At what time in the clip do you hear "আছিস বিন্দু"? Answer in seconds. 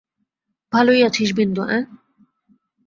1.03-1.61